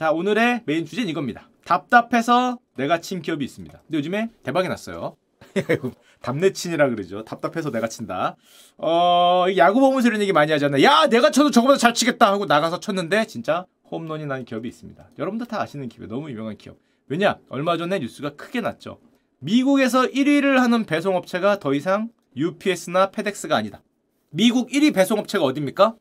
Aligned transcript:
자, 0.00 0.12
오늘의 0.12 0.62
메인 0.64 0.86
주제는 0.86 1.10
이겁니다. 1.10 1.50
답답해서 1.66 2.58
내가 2.74 3.02
친 3.02 3.20
기업이 3.20 3.44
있습니다. 3.44 3.82
근데 3.82 3.98
요즘에 3.98 4.30
대박이 4.42 4.66
났어요. 4.66 5.18
답내친이라 6.22 6.88
그러죠. 6.88 7.22
답답해서 7.22 7.70
내가 7.70 7.86
친다. 7.86 8.34
어, 8.78 9.44
야구 9.58 9.78
보면서 9.80 10.08
이런 10.08 10.22
얘기 10.22 10.32
많이 10.32 10.52
하잖아요. 10.52 10.82
야, 10.84 11.06
내가 11.08 11.30
쳐도 11.30 11.50
저거보다 11.50 11.76
잘 11.76 11.92
치겠다 11.92 12.32
하고 12.32 12.46
나가서 12.46 12.80
쳤는데 12.80 13.26
진짜 13.26 13.66
홈런이 13.90 14.24
난 14.24 14.46
기업이 14.46 14.66
있습니다. 14.68 15.06
여러분들 15.18 15.46
다 15.46 15.60
아시는 15.60 15.90
기업, 15.90 16.08
너무 16.08 16.30
유명한 16.30 16.56
기업. 16.56 16.78
왜냐? 17.08 17.38
얼마 17.50 17.76
전에 17.76 17.98
뉴스가 17.98 18.36
크게 18.36 18.62
났죠. 18.62 19.00
미국에서 19.40 20.04
1위를 20.04 20.60
하는 20.60 20.86
배송업체가 20.86 21.58
더 21.58 21.74
이상 21.74 22.08
UPS나 22.36 23.10
페덱스가 23.10 23.54
아니다. 23.54 23.82
미국 24.30 24.70
1위 24.70 24.94
배송업체가 24.94 25.44
어딥니까? 25.44 25.94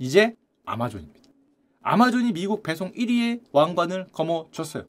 이제 0.00 0.34
아마존입니다. 0.64 1.19
아마존이 1.82 2.32
미국 2.32 2.62
배송 2.62 2.92
1위의 2.92 3.40
왕관을 3.52 4.08
거머쥐었어요. 4.12 4.84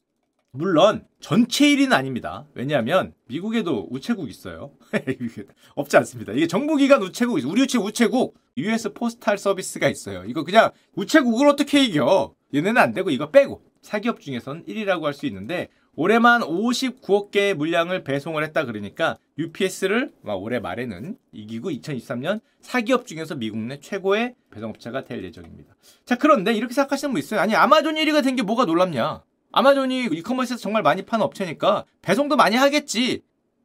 물론 0.54 1.06
전체 1.20 1.66
1위는 1.66 1.92
아닙니다. 1.94 2.46
왜냐하면 2.54 3.14
미국에도 3.26 3.88
우체국 3.90 4.28
있어요. 4.28 4.72
없지 5.74 5.96
않습니다. 5.96 6.32
이게 6.34 6.46
정부기관 6.46 7.02
우체국. 7.02 7.42
우리 7.46 7.62
우체국 7.62 7.86
우체국 7.86 8.34
US 8.58 8.92
포스탈 8.92 9.38
서비스가 9.38 9.88
있어요. 9.88 10.24
이거 10.26 10.44
그냥 10.44 10.70
우체국을 10.94 11.48
어떻게 11.48 11.82
이겨? 11.82 12.34
얘네는 12.54 12.76
안 12.76 12.92
되고 12.92 13.08
이거 13.08 13.30
빼고 13.30 13.62
사기업 13.80 14.20
중에선 14.20 14.66
1위라고 14.66 15.02
할 15.04 15.14
수 15.14 15.24
있는데 15.26 15.68
올해만 15.96 16.40
59억 16.40 17.30
개의 17.30 17.54
물량을 17.54 18.02
배송을 18.02 18.42
했다 18.44 18.64
그러니까 18.64 19.18
UPS를 19.38 20.10
올해 20.24 20.58
말에는 20.58 21.18
이기고 21.32 21.70
2023년 21.70 22.40
사기업 22.62 23.06
중에서 23.06 23.34
미국 23.34 23.58
내 23.58 23.78
최고의 23.78 24.34
배송업체가 24.50 25.04
될 25.04 25.22
예정입니다. 25.22 25.74
자 26.06 26.16
그런데 26.16 26.54
이렇게 26.54 26.72
생각하시는 26.72 27.12
분 27.12 27.18
있어요. 27.18 27.40
아니 27.40 27.54
아마존 27.54 27.96
1위가 27.96 28.24
된 28.24 28.36
게 28.36 28.42
뭐가 28.42 28.64
놀랍냐? 28.64 29.22
아마존이 29.52 30.06
이커머스에서 30.12 30.58
정말 30.62 30.82
많이 30.82 31.02
파는 31.02 31.22
업체니까 31.24 31.84
배송도 32.00 32.36
많이 32.36 32.56
하겠지. 32.56 33.20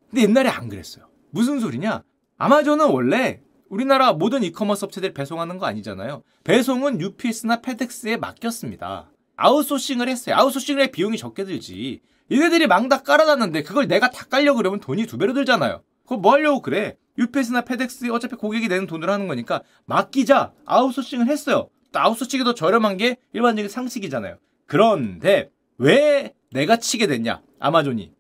근데 0.10 0.24
옛날에 0.24 0.50
안 0.50 0.68
그랬어요. 0.68 1.08
무슨 1.30 1.62
소리냐? 1.62 2.04
아마존은 2.38 2.88
원래 2.90 3.40
우리나라 3.70 4.12
모든 4.12 4.44
이커머스 4.44 4.84
업체들 4.84 5.14
배송하는 5.14 5.58
거 5.58 5.66
아니잖아요. 5.66 6.24
배송은 6.44 7.00
UPS나 7.00 7.62
페덱스에 7.62 8.18
맡겼습니다. 8.18 9.10
아웃소싱을 9.38 10.10
했어요. 10.10 10.36
아웃소싱을 10.36 10.84
해 10.84 10.92
비용이 10.92 11.18
적게 11.18 11.46
들지. 11.46 12.02
얘네들이 12.32 12.68
망 12.68 12.92
다 12.92 13.04
깔아놨는데 13.04 13.64
그걸 13.64 13.88
내가 13.88 14.10
다 14.10 14.26
깔려고 14.26 14.58
그러면 14.58 14.80
돈이 14.80 15.06
두 15.06 15.18
배로 15.18 15.34
들잖아요. 15.34 15.82
그거 16.04 16.18
뭐 16.18 16.34
하려고 16.34 16.62
그래? 16.62 16.98
UPS나 17.18 17.62
페덱스 17.62 18.10
어차피 18.12 18.36
고객이 18.36 18.68
내는 18.68 18.86
돈으로 18.88 19.12
하는 19.12 19.28
거니까 19.28 19.64
맡기자 19.86 20.54
아웃소싱을 20.66 21.28
했어요. 21.28 21.70
또 21.92 22.00
아웃소싱이 22.00 22.44
더 22.44 22.54
저렴한 22.54 22.98
게 22.98 23.18
일반적인 23.34 23.70
상식이잖아요. 23.70 24.38
그런데 24.66 25.52
왜 25.78 26.34
내가 26.52 26.78
치게 26.78 27.08
됐냐? 27.08 27.42
아마존이. 27.60 28.12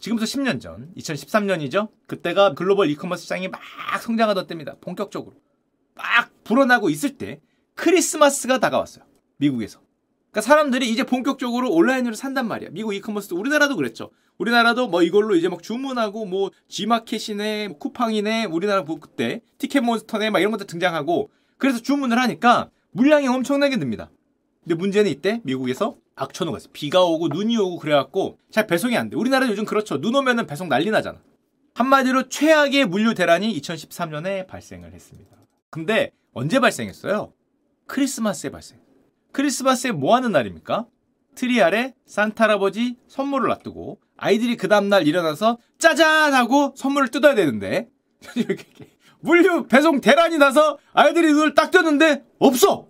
지금부터 0.00 0.26
10년 0.26 0.60
전, 0.60 0.92
2013년이죠? 0.96 1.88
그때가 2.06 2.54
글로벌 2.54 2.88
이커머스 2.90 3.22
시장이 3.22 3.48
막 3.48 3.60
성장하던 4.00 4.46
때입니다. 4.46 4.76
본격적으로. 4.80 5.34
막 5.94 6.30
불어나고 6.44 6.88
있을 6.90 7.18
때 7.18 7.40
크리스마스가 7.74 8.58
다가왔어요. 8.58 9.04
미국에서. 9.38 9.80
그러니까 10.30 10.40
사람들이 10.42 10.90
이제 10.90 11.04
본격적으로 11.04 11.70
온라인으로 11.72 12.14
산단 12.14 12.46
말이야. 12.48 12.70
미국 12.72 12.94
이커머스도 12.94 13.36
우리나라도 13.36 13.76
그랬죠. 13.76 14.10
우리나라도 14.36 14.88
뭐 14.88 15.02
이걸로 15.02 15.34
이제 15.34 15.48
막 15.48 15.62
주문하고 15.62 16.26
뭐 16.26 16.50
G마켓이네, 16.68 17.68
뭐 17.68 17.78
쿠팡이네, 17.78 18.44
우리나라 18.44 18.82
뭐 18.82 19.00
그때 19.00 19.40
티켓몬스터네 19.58 20.30
막 20.30 20.38
이런 20.38 20.52
것들 20.52 20.66
등장하고 20.66 21.30
그래서 21.56 21.80
주문을 21.80 22.18
하니까 22.18 22.70
물량이 22.92 23.26
엄청나게 23.26 23.78
듭니다. 23.78 24.10
근데 24.62 24.74
문제는 24.74 25.10
이때 25.10 25.40
미국에서 25.44 25.96
악천후가 26.14 26.58
있어. 26.58 26.68
비가 26.72 27.02
오고 27.04 27.28
눈이 27.28 27.56
오고 27.56 27.78
그래갖고 27.78 28.38
잘 28.50 28.66
배송이 28.66 28.96
안 28.96 29.08
돼. 29.08 29.16
우리나라 29.16 29.48
요즘 29.48 29.64
그렇죠. 29.64 30.00
눈 30.00 30.14
오면은 30.14 30.46
배송 30.46 30.68
난리 30.68 30.90
나잖아. 30.90 31.18
한마디로 31.74 32.28
최악의 32.28 32.86
물류 32.86 33.14
대란이 33.14 33.58
2013년에 33.60 34.46
발생을 34.46 34.92
했습니다. 34.92 35.36
근데 35.70 36.12
언제 36.32 36.60
발생했어요? 36.60 37.32
크리스마스에 37.86 38.50
발생. 38.50 38.87
크리스마스에 39.32 39.92
뭐 39.92 40.14
하는 40.16 40.32
날입니까? 40.32 40.86
트리 41.34 41.62
아래 41.62 41.94
산타 42.06 42.44
할아버지 42.44 42.96
선물을 43.06 43.48
놔두고 43.48 44.00
아이들이 44.16 44.56
그 44.56 44.66
다음날 44.68 45.06
일어나서 45.06 45.58
짜잔 45.78 46.34
하고 46.34 46.72
선물을 46.76 47.08
뜯어야 47.08 47.34
되는데 47.34 47.88
물류 49.20 49.66
배송 49.68 50.00
대란이 50.00 50.38
나서 50.38 50.78
아이들이 50.92 51.32
눈을 51.32 51.54
딱 51.54 51.70
떴는데 51.70 52.24
없어! 52.38 52.88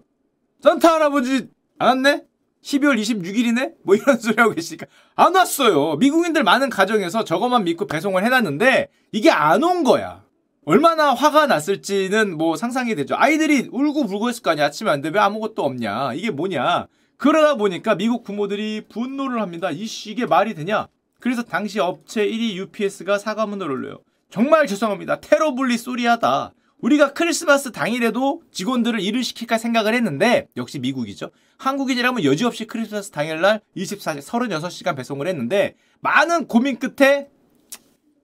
산타 0.62 0.94
할아버지 0.94 1.49
안 1.78 1.88
왔네? 1.88 2.25
12월 2.62 2.99
26일이네? 3.00 3.75
뭐 3.84 3.94
이런 3.94 4.16
소리 4.19 4.34
하고 4.38 4.53
계시니까 4.55 4.87
안 5.15 5.34
왔어요. 5.34 5.97
미국인들 5.97 6.43
많은 6.44 6.70
가정에서 6.70 7.25
저것만 7.25 7.65
믿고 7.65 7.87
배송을 7.87 8.25
해놨는데 8.25 8.88
이게 9.12 9.31
안 9.31 9.62
온 9.62 9.84
거야. 9.84 10.25
얼마나 10.69 11.15
화가 11.15 11.47
났을지는 11.47 12.37
뭐 12.37 12.55
상상이 12.55 12.95
되죠. 12.95 13.15
아이들이 13.17 13.71
울고 13.73 14.05
불고 14.05 14.29
했을 14.29 14.43
거 14.43 14.51
아니야. 14.51 14.67
아침에 14.67 14.91
안 14.91 15.01
돼. 15.01 15.09
왜 15.09 15.19
아무것도 15.19 15.65
없냐. 15.65 16.12
이게 16.12 16.31
뭐냐. 16.31 16.89
그러다 17.17 17.55
보니까 17.55 17.95
미국 17.95 18.23
부모들이 18.23 18.83
분노를 18.87 19.41
합니다. 19.41 19.71
이씨, 19.71 20.11
이게 20.11 20.27
말이 20.27 20.53
되냐? 20.55 20.89
그래서 21.21 21.43
당시 21.43 21.81
업체 21.81 22.27
1위 22.27 22.53
UPS가 22.56 23.17
사과문을 23.17 23.71
올려요. 23.71 24.01
정말 24.29 24.67
죄송합니다. 24.67 25.21
테러블리 25.21 25.79
소리하다. 25.79 26.53
우리가 26.83 27.15
크리스마스 27.15 27.73
당일에도 27.73 28.43
직원들을 28.53 29.00
일을 29.00 29.25
시킬까 29.25 29.56
생각을 29.56 29.95
했는데 29.95 30.49
역시 30.59 30.79
미국이죠. 30.81 31.31
한국인이라면 31.56 32.25
여지없이 32.25 32.67
크리스마스 32.67 33.11
당일날 33.11 33.62
24시 33.75 34.21
36시간 34.21 34.97
배송을 34.97 35.29
했는데 35.29 35.77
많은 36.00 36.47
고민 36.47 36.79
끝에 36.79 37.31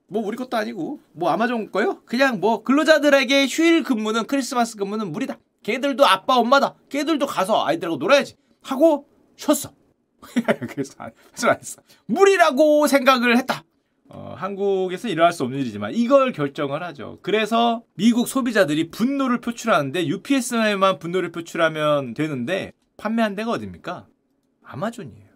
뭐 0.08 0.24
우리 0.24 0.36
것도 0.36 0.56
아니고 0.56 1.00
뭐 1.12 1.30
아마존 1.30 1.70
거요? 1.70 2.02
그냥 2.04 2.40
뭐 2.40 2.62
근로자들에게 2.62 3.46
휴일 3.46 3.82
근무는 3.82 4.26
크리스마스 4.26 4.76
근무는 4.76 5.12
무리다. 5.12 5.38
걔들도 5.62 6.04
아빠 6.06 6.36
엄마다. 6.36 6.74
걔들도 6.90 7.26
가서 7.26 7.64
아이들하고 7.66 7.96
놀아야지 7.96 8.36
하고 8.62 9.06
쉬었어. 9.36 9.72
그래서 10.70 10.94
안, 10.98 11.10
안 11.48 11.56
했어. 11.58 11.82
무리라고 12.06 12.86
생각을 12.86 13.36
했다. 13.38 13.64
어, 14.08 14.34
한국에서 14.36 15.08
일어날 15.08 15.32
수 15.32 15.42
없는 15.44 15.58
일이지만 15.60 15.92
이걸 15.94 16.32
결정을 16.32 16.82
하죠. 16.84 17.18
그래서 17.22 17.82
미국 17.94 18.28
소비자들이 18.28 18.90
분노를 18.90 19.40
표출하는데 19.40 20.06
UPS에만 20.06 20.98
분노를 20.98 21.32
표출하면 21.32 22.14
되는데 22.14 22.72
판매한 22.96 23.34
데가 23.34 23.50
어딥니까? 23.52 24.06
아마존이에요. 24.62 25.33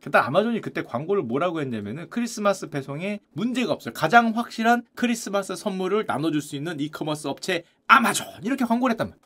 게다가 0.00 0.26
아마존이 0.26 0.60
그때 0.60 0.82
광고를 0.82 1.22
뭐라고 1.22 1.60
했냐면은 1.60 2.08
크리스마스 2.08 2.68
배송에 2.70 3.20
문제가 3.32 3.72
없어요. 3.72 3.92
가장 3.94 4.36
확실한 4.36 4.82
크리스마스 4.94 5.54
선물을 5.54 6.04
나눠줄 6.06 6.40
수 6.40 6.56
있는 6.56 6.80
이커머스 6.80 7.28
업체 7.28 7.64
아마존 7.86 8.26
이렇게 8.42 8.64
광고를 8.64 8.92
했단 8.92 9.10
말이야. 9.10 9.22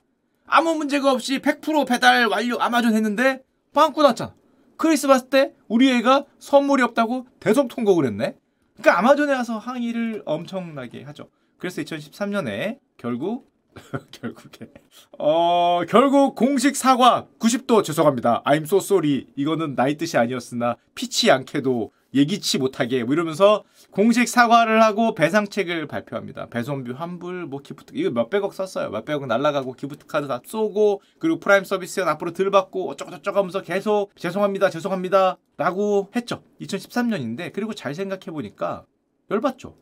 아무 0.47 0.75
문제가 0.75 1.13
없이 1.13 1.39
100% 1.39 1.87
배달 1.87 2.27
완료 2.27 2.61
아마존 2.61 2.95
했는데 2.95 3.43
빵꾸 3.73 4.03
났잖아. 4.03 4.35
크리스마스 4.77 5.29
때 5.29 5.55
우리 5.69 5.91
애가 5.93 6.25
선물이 6.39 6.83
없다고 6.83 7.27
대성통곡을 7.41 8.07
했네. 8.07 8.37
그러니까 8.77 8.99
아마존에 8.99 9.35
가서 9.35 9.59
항의를 9.59 10.23
엄청나게 10.27 11.05
하죠. 11.05 11.29
그래서 11.59 11.81
2013년에 11.83 12.79
결국 12.97 13.54
결국에 14.11 14.71
어 15.19 15.83
결국 15.89 16.35
공식 16.35 16.77
사과 16.77 17.27
90도 17.39 17.85
죄송합니다. 17.85 18.43
I'm 18.45 18.63
so 18.63 18.79
sorry. 18.79 19.27
이거는 19.37 19.75
나의 19.75 19.97
뜻이 19.97 20.17
아니었으나 20.19 20.77
피치 20.95 21.31
않게도 21.31 21.91
예기치 22.15 22.59
못하게 22.59 23.03
뭐 23.03 23.13
이러면서 23.13 23.65
공식 23.91 24.29
사과를 24.29 24.83
하고 24.83 25.15
배상책을 25.15 25.89
발표합니다. 25.89 26.47
배송비 26.47 26.93
환불 26.93 27.47
뭐 27.47 27.61
gift 27.61 27.93
이거 27.95 28.11
몇백억 28.11 28.55
썼어요. 28.55 28.91
몇백억 28.91 29.27
날라가고 29.27 29.73
gift 29.73 30.07
card 30.07 30.29
다 30.29 30.41
쏘고 30.45 31.03
그리고 31.19 31.41
프라임 31.41 31.65
서비스는 31.65 32.09
앞으로 32.09 32.33
덜 32.33 32.51
받고 32.51 32.89
어쩌고저쩌고 32.91 33.39
하면서 33.39 33.63
계속 33.63 34.15
죄송합니다. 34.17 34.71
죄송합니다. 34.71 35.39
라고 35.57 36.09
했죠. 36.15 36.43
2013년인데 36.61 37.53
그리고 37.53 37.75
잘 37.75 37.95
생각해 37.95 38.27
보니까 38.27 38.85
열받죠. 39.31 39.77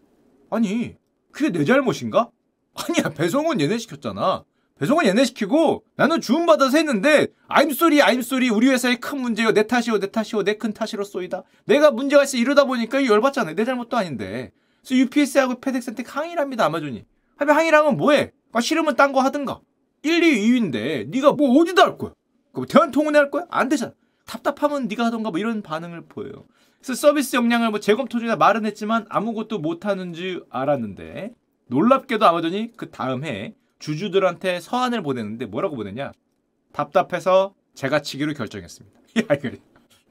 아니 0.51 0.97
그게 1.33 1.51
내 1.51 1.65
잘못인가? 1.65 2.31
아니야 2.75 3.11
배송은 3.15 3.61
얘네 3.61 3.79
시켰잖아. 3.79 4.45
배송은 4.79 5.07
얘네 5.07 5.25
시키고 5.27 5.85
나는 5.97 6.21
주문받아서 6.21 6.77
했는데 6.79 7.29
I'm 7.49 7.71
sorry, 7.71 8.01
I'm 8.01 8.19
sorry. 8.21 8.49
우리 8.51 8.69
회사의 8.69 8.99
큰 9.01 9.21
문제요. 9.21 9.53
내 9.53 9.67
탓이요 9.67 10.01
내 10.01 10.11
탓이요. 10.11 10.43
내 10.45 10.57
큰 10.59 10.73
탓이로 10.73 11.05
쏘이다. 11.05 11.43
내가 11.67 11.91
문제가 11.91 12.25
있어 12.25 12.37
이러다 12.37 12.65
보니까 12.65 13.05
열받잖아요. 13.05 13.55
내 13.55 13.65
잘못도 13.65 13.97
아닌데. 13.97 14.51
그래서 14.81 14.97
UPS하고 14.97 15.61
페덱스한테 15.61 16.03
항의를 16.07 16.41
합니다 16.41 16.65
아마존이. 16.65 17.05
하면 17.37 17.57
항의를 17.57 17.79
하면 17.79 17.97
뭐해? 17.97 18.33
아, 18.53 18.61
싫으면 18.61 18.97
딴 18.97 19.13
거 19.13 19.21
하든가. 19.21 19.61
1, 20.03 20.23
2, 20.23 20.49
2위인데 20.49 21.09
네가 21.11 21.33
뭐 21.33 21.61
어디다 21.61 21.83
할 21.85 21.97
거야? 21.99 22.13
그럼 22.53 22.67
대한통운에 22.67 23.17
할 23.19 23.31
거야? 23.31 23.47
안 23.51 23.69
되잖아. 23.69 23.93
답답하면 24.27 24.89
네가 24.89 25.05
하던가 25.07 25.31
뭐 25.31 25.39
이런 25.39 25.63
반응을 25.63 26.07
보여요. 26.09 26.45
그래서 26.81 26.95
서비스 26.95 27.37
역량을 27.37 27.71
뭐 27.71 27.79
재검토 27.79 28.19
중에 28.19 28.35
말은 28.35 28.67
했지만 28.67 29.07
아무것도 29.09 29.59
못하는 29.61 30.13
줄 30.13 30.45
알았는데 30.51 31.33
놀랍게도 31.73 32.27
아마존이 32.27 32.73
그 32.77 32.91
다음 32.91 33.25
해 33.25 33.55
주주들한테 33.79 34.61
서한을 34.61 35.03
보냈는데 35.03 35.47
뭐라고 35.47 35.75
보냈냐? 35.75 36.13
답답해서 36.73 37.55
제가 37.75 38.03
치기로 38.03 38.35
결정했습니다. 38.35 39.01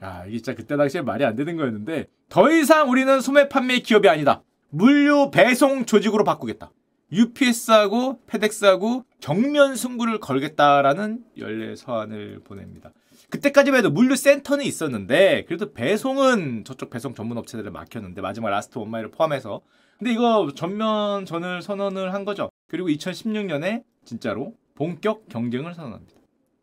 야, 0.04 0.26
이게 0.26 0.38
진짜 0.38 0.56
그때 0.56 0.76
당시에 0.76 1.02
말이 1.02 1.24
안 1.24 1.36
되는 1.36 1.56
거였는데 1.56 2.08
더 2.30 2.52
이상 2.52 2.90
우리는 2.90 3.22
소매 3.22 3.48
판매 3.48 3.80
기업이 3.80 4.10
아니다. 4.10 4.42
물류 4.70 5.30
배송 5.32 5.86
조직으로 5.86 6.24
바꾸겠다. 6.24 6.72
UPS하고 7.12 8.20
페덱스하고 8.26 9.06
정면 9.20 9.76
승부를 9.76 10.20
걸겠다라는 10.20 11.24
연례 11.38 11.76
서한을 11.76 12.40
보냅니다. 12.44 12.92
그때까지만 13.30 13.80
해도 13.80 13.92
물류 13.92 14.16
센터는 14.16 14.66
있었는데 14.66 15.46
그래도 15.46 15.74
배송은 15.74 16.64
저쪽 16.66 16.90
배송 16.90 17.14
전문 17.14 17.38
업체들을 17.38 17.70
맡겼는데 17.70 18.22
마지막 18.22 18.50
last 18.50 18.80
one 18.80 18.90
mile을 18.90 19.12
포함해서 19.12 19.62
근데 20.02 20.14
이거 20.14 20.52
전면전을 20.56 21.62
선언을 21.62 22.12
한 22.16 22.26
거죠. 22.26 22.50
그리고 22.68 22.90
2016년에 22.90 23.84
진짜로 24.04 24.56
본격 24.74 25.30
경쟁을 25.30 25.76
선언합니다. 25.76 26.20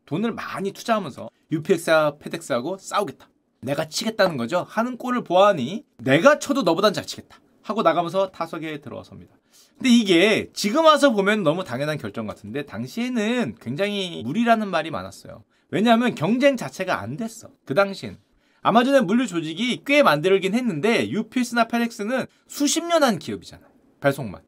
돈을 0.06 0.32
많이 0.32 0.72
투자하면서 0.72 1.30
UPS와 1.52 2.16
페덱스하고 2.18 2.78
싸우겠다. 2.78 3.28
내가 3.60 3.86
치겠다는 3.88 4.38
거죠. 4.38 4.66
하는 4.68 4.96
꼴을 4.96 5.22
보아하니 5.22 5.84
내가 5.98 6.40
쳐도 6.40 6.62
너보단 6.62 6.92
잘 6.92 7.06
치겠다. 7.06 7.38
하고 7.62 7.82
나가면서 7.82 8.32
타석에 8.32 8.80
들어섭니다. 8.80 9.36
근데 9.76 9.88
이게 9.88 10.50
지금 10.52 10.84
와서 10.84 11.12
보면 11.12 11.44
너무 11.44 11.62
당연한 11.62 11.96
결정 11.96 12.26
같은데 12.26 12.66
당시에는 12.66 13.54
굉장히 13.60 14.24
무리라는 14.24 14.66
말이 14.66 14.90
많았어요. 14.90 15.44
왜냐하면 15.70 16.16
경쟁 16.16 16.56
자체가 16.56 16.98
안 17.00 17.16
됐어. 17.16 17.50
그 17.64 17.74
당시엔. 17.74 18.18
아마존의 18.68 19.04
물류 19.04 19.26
조직이 19.26 19.80
꽤 19.86 20.02
만들긴 20.02 20.52
했는데 20.54 21.08
UPS나 21.08 21.68
페덱스는 21.68 22.26
수십 22.46 22.84
년 22.84 23.02
한 23.02 23.18
기업이잖아. 23.18 23.62
배송만. 24.00 24.42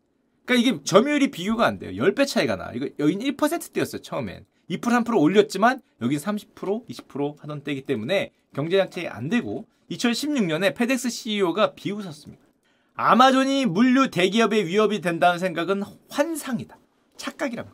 그러니까 0.45 0.69
이게 0.69 0.85
점유율이 0.85 1.31
비교가 1.31 1.65
안 1.65 1.79
돼요. 1.79 1.93
10배 1.93 2.27
차이가 2.27 2.57
나. 2.57 2.71
이거 2.75 2.87
여긴 2.99 3.21
1%대였어요, 3.21 4.03
처음엔. 4.03 4.45
2% 4.69 4.81
3% 4.83 5.19
올렸지만 5.19 5.81
여긴 6.03 6.19
30% 6.19 6.87
20% 6.87 7.39
하던 7.41 7.63
때이기 7.65 7.83
때문에 7.87 8.33
경제 8.55 8.77
장치가 8.77 9.17
안 9.17 9.31
되고 9.31 9.65
2016년에 9.91 10.75
페덱스 10.75 11.09
CEO가 11.09 11.73
비웃었습니다. 11.75 12.43
아마존이 12.97 13.65
물류 13.65 14.11
대기업의 14.11 14.67
위협이 14.67 15.01
된다는 15.01 15.39
생각은 15.39 15.83
환상이다. 16.11 16.79
착각이라고. 17.17 17.71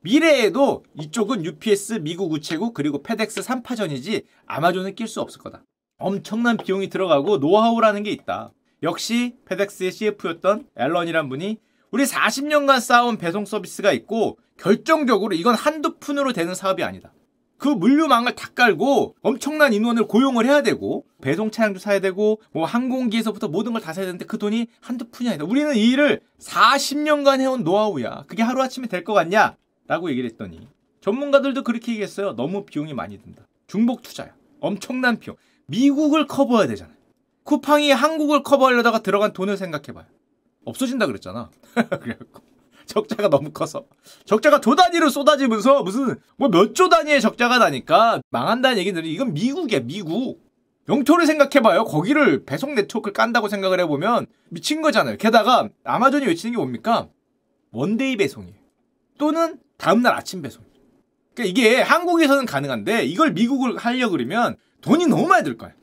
미래에도 0.00 0.82
이쪽은 0.98 1.44
UPS 1.44 2.00
미국 2.02 2.32
우체국 2.32 2.74
그리고 2.74 3.00
페덱스 3.00 3.42
3파전이지 3.42 4.24
아마존은 4.46 4.96
낄 4.96 5.06
수 5.06 5.20
없을 5.20 5.40
거다. 5.40 5.62
엄청난 5.98 6.56
비용이 6.56 6.88
들어가고 6.88 7.38
노하우라는 7.38 8.02
게 8.02 8.10
있다. 8.10 8.52
역시 8.82 9.36
페덱스의 9.46 9.92
CFO였던 9.92 10.66
앨런이란 10.76 11.28
분이 11.28 11.58
우리 11.90 12.04
40년간 12.04 12.80
쌓아온 12.80 13.16
배송 13.16 13.44
서비스가 13.44 13.92
있고 13.92 14.38
결정적으로 14.58 15.34
이건 15.34 15.54
한두 15.54 15.96
푼으로 15.98 16.32
되는 16.32 16.54
사업이 16.54 16.82
아니다. 16.82 17.12
그 17.56 17.68
물류망을 17.68 18.34
다 18.34 18.50
깔고 18.54 19.14
엄청난 19.22 19.72
인원을 19.72 20.06
고용을 20.06 20.44
해야 20.44 20.60
되고 20.62 21.06
배송 21.22 21.50
차량도 21.50 21.78
사야 21.78 22.00
되고 22.00 22.40
뭐 22.52 22.66
항공기에서부터 22.66 23.48
모든 23.48 23.72
걸 23.72 23.80
다 23.80 23.92
사야 23.92 24.04
되는데 24.06 24.26
그 24.26 24.38
돈이 24.38 24.66
한두 24.80 25.06
푼이 25.10 25.28
아니다. 25.28 25.44
우리는 25.44 25.74
이 25.76 25.88
일을 25.90 26.20
40년간 26.40 27.40
해온 27.40 27.62
노하우야. 27.64 28.24
그게 28.26 28.42
하루아침에 28.42 28.88
될 28.88 29.04
것 29.04 29.14
같냐? 29.14 29.56
라고 29.86 30.10
얘기를 30.10 30.28
했더니 30.28 30.66
전문가들도 31.00 31.62
그렇게 31.62 31.92
얘기했어요. 31.92 32.34
너무 32.34 32.64
비용이 32.64 32.92
많이 32.92 33.18
든다. 33.18 33.46
중복 33.66 34.02
투자야. 34.02 34.34
엄청난 34.60 35.18
비용. 35.18 35.36
미국을 35.66 36.26
커버해야 36.26 36.66
되잖아요. 36.68 36.94
쿠팡이 37.44 37.90
한국을 37.90 38.42
커버하려다가 38.42 39.00
들어간 39.02 39.32
돈을 39.32 39.56
생각해봐요. 39.56 40.06
없어진다 40.64 41.06
그랬잖아. 41.06 41.50
그래갖고 41.74 42.42
적자가 42.86 43.28
너무 43.28 43.50
커서. 43.50 43.84
적자가 44.24 44.60
조 44.60 44.74
단위로 44.74 45.08
쏟아지면서 45.10 45.82
무슨 45.82 46.16
뭐 46.36 46.48
몇 46.48 46.74
조 46.74 46.88
단위의 46.88 47.20
적자가 47.20 47.58
나니까 47.58 48.20
망한다는 48.30 48.78
얘기들이 48.78 49.12
이건 49.12 49.34
미국이야 49.34 49.80
미국. 49.80 50.42
영토를 50.88 51.26
생각해봐요. 51.26 51.84
거기를 51.84 52.44
배송 52.44 52.74
네트워크를 52.74 53.14
깐다고 53.14 53.48
생각을 53.48 53.80
해보면 53.80 54.26
미친 54.50 54.82
거잖아요. 54.82 55.16
게다가 55.16 55.68
아마존이 55.82 56.26
외치는 56.26 56.52
게 56.52 56.56
뭡니까? 56.58 57.08
one 57.72 57.94
day 57.94 58.16
배송이에요. 58.18 58.54
또는 59.16 59.58
다음날 59.78 60.12
아침 60.14 60.42
배송. 60.42 60.62
그러니까 61.34 61.50
이게 61.50 61.80
한국에서는 61.80 62.44
가능한데 62.44 63.04
이걸 63.06 63.32
미국을 63.32 63.78
하려 63.78 64.10
그러면 64.10 64.56
돈이 64.84 65.06
너무 65.06 65.26
많이 65.26 65.44
들 65.44 65.56
거예요 65.56 65.74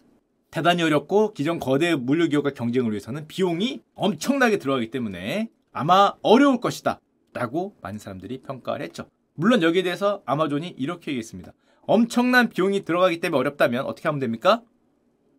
대단히 0.52 0.84
어렵고 0.84 1.34
기존 1.34 1.60
거대 1.60 1.96
물류 1.96 2.30
기업과 2.30 2.52
경쟁을 2.52 2.92
위해서는 2.92 3.28
비용이 3.28 3.82
엄청나게 3.96 4.58
들어가기 4.58 4.92
때문에 4.92 5.50
아마 5.72 6.14
어려울 6.22 6.60
것이다. 6.60 7.00
라고 7.34 7.74
많은 7.82 7.98
사람들이 7.98 8.42
평가를 8.42 8.86
했죠. 8.86 9.06
물론 9.34 9.64
여기에 9.64 9.84
대해서 9.84 10.22
아마존이 10.26 10.76
이렇게 10.78 11.12
얘기했습니다. 11.12 11.54
엄청난 11.84 12.50
비용이 12.50 12.84
들어가기 12.84 13.22
때문에 13.22 13.40
어렵다면 13.40 13.86
어떻게 13.86 14.10
하면 14.10 14.20
됩니까? 14.20 14.62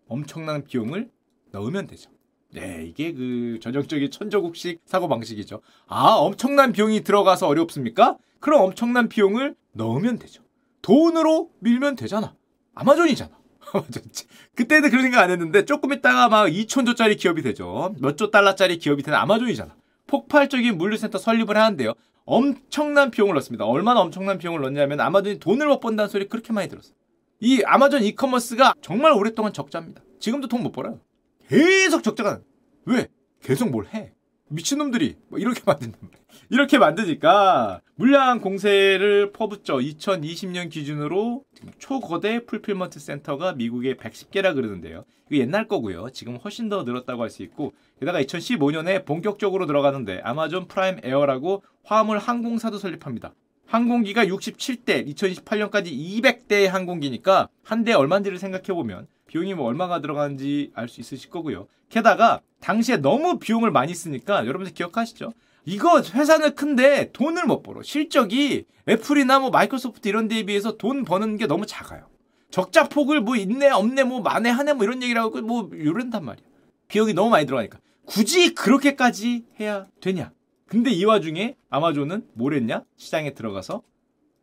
엄청난 0.09 0.65
비용을 0.65 1.11
넣으면 1.53 1.87
되죠. 1.87 2.11
네, 2.51 2.87
이게 2.87 3.13
그 3.13 3.59
전형적인 3.61 4.11
천조국식 4.11 4.81
사고방식이죠. 4.87 5.61
아, 5.87 6.15
엄청난 6.15 6.73
비용이 6.73 7.03
들어가서 7.03 7.47
어렵습니까? 7.49 8.17
그럼 8.41 8.63
엄청난 8.63 9.11
비용을 9.11 9.55
넣으면 9.73 10.19
되죠. 10.19 10.43
돈으로 10.81 11.51
밀면 11.61 11.97
되잖아. 11.97 12.35
아마존이잖아. 12.75 13.42
그때는 14.55 14.91
그런 14.91 15.03
생각 15.03 15.23
안 15.23 15.31
했는데 15.31 15.65
조금 15.65 15.93
있다가 15.93 16.29
막 16.29 16.47
2천조짜리 16.47 17.19
기업이 17.19 17.43
되죠. 17.43 17.95
몇조 18.01 18.31
달러짜리 18.31 18.79
기업이 18.79 19.03
되는 19.03 19.19
아마존이잖아. 19.19 19.75
폭발적인 20.07 20.77
물류센터 20.77 21.19
설립을 21.19 21.57
하는데요. 21.57 21.95
엄청난 22.25 23.11
비용을 23.11 23.35
넣습니다. 23.37 23.65
얼마나 23.65 24.01
엄청난 24.01 24.39
비용을 24.39 24.61
넣냐면 24.61 25.01
아마존이 25.01 25.39
돈을 25.39 25.67
못 25.67 25.81
번다는 25.81 26.09
소리 26.09 26.29
그렇게 26.29 26.53
많이 26.53 26.69
들었어요. 26.69 26.95
이 27.41 27.63
아마존 27.65 28.03
e-commerce가 28.05 28.75
정말 28.83 29.13
오랫동안 29.13 29.53
적자입니다. 29.53 30.03
지금도 30.21 30.49
돈 30.49 30.63
못 30.63 30.71
벌어요. 30.73 31.01
계속 31.49 32.03
적자가 32.03 32.41
왜? 32.85 33.09
계속 33.43 33.71
뭘 33.71 33.87
해? 33.93 34.13
미친놈들이 34.53 35.17
뭐 35.29 35.39
이렇게 35.39 35.61
만든단. 35.67 36.11
이렇게 36.51 36.79
만드니까 36.79 37.81
물량 37.95 38.41
공세를 38.41 39.33
퍼붓죠. 39.33 39.79
2020년 39.79 40.71
기준으로 40.71 41.45
초거대 41.79 42.45
fulfillment 42.45 43.01
센터가 43.01 43.55
미국에 43.55 43.95
110개라 43.95 44.55
그러는데요. 44.55 45.05
이거 45.31 45.41
옛날 45.43 45.67
거고요. 45.69 46.11
지금 46.13 46.37
훨씬 46.37 46.69
더 46.69 46.83
늘었다고 46.85 47.23
할 47.23 47.31
수 47.31 47.43
있고 47.43 47.73
게다가 48.01 48.21
2015년에 48.23 49.05
본격적으로 49.07 49.67
들어가는데 49.67 50.21
아마존 50.25 50.69
프라임 50.69 50.99
에어라고 51.03 51.63
화물 51.85 52.19
항공사도 52.19 52.77
설립합니다. 52.79 53.35
항공기가 53.67 54.27
67대, 54.27 55.07
2028년까지 55.15 55.87
200대의 55.87 56.67
항공기니까 56.67 57.49
한 57.65 57.85
대 57.85 57.93
얼마인지를 57.95 58.37
생각해보면 58.37 59.07
비용이 59.33 59.55
뭐 59.55 59.65
얼마가 59.67 60.03
들어가는지 60.03 60.71
알 60.75 60.89
수 60.89 61.01
있으실 61.01 61.31
거고요. 61.31 61.67
게다가 61.89 62.43
당시에 62.61 62.99
너무 62.99 63.39
비용을 63.39 63.71
많이 63.71 63.95
쓰니까 63.95 64.47
여러분들 64.47 64.75
기억하시죠? 64.75 65.33
이거 65.65 66.03
회사는 66.03 66.55
큰데 66.55 67.11
돈을 67.13 67.47
못 67.47 67.63
벌어. 67.63 67.83
실적이 67.83 68.67
애플이나 68.87 69.39
뭐 69.39 69.49
마이크로소프트 69.49 70.07
이런 70.07 70.29
데에 70.29 70.43
비해서 70.43 70.77
돈 70.77 71.05
버는 71.07 71.39
게 71.39 71.47
너무 71.47 71.65
작아요. 71.65 72.09
적자 72.51 72.91
폭을 72.91 73.23
뭐 73.23 73.37
있네 73.37 73.71
없네 73.71 74.05
뭐 74.05 74.21
만에 74.21 74.51
하네 74.51 74.75
뭐 74.75 74.85
이런 74.85 75.03
얘기를 75.03 75.23
하고 75.23 75.41
뭐 75.41 75.71
이런단 75.73 76.27
말이야. 76.27 76.45
비용이 76.89 77.15
너무 77.15 77.31
많이 77.31 77.47
들어가니까 77.47 77.79
굳이 78.05 78.53
그렇게까지 78.55 79.47
해야 79.59 79.87
되냐? 80.03 80.31
근데 80.67 80.91
이 80.91 81.07
와중에 81.07 81.57
아마존은 81.71 82.27
뭘 82.35 82.53
했냐? 82.53 82.85
시장에 82.99 83.33
들어가서 83.33 83.83